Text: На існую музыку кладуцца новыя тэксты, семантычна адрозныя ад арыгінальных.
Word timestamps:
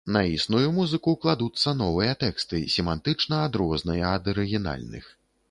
На 0.13 0.21
існую 0.35 0.69
музыку 0.77 1.13
кладуцца 1.25 1.73
новыя 1.83 2.15
тэксты, 2.23 2.63
семантычна 2.77 3.43
адрозныя 3.51 4.03
ад 4.15 4.33
арыгінальных. 4.35 5.15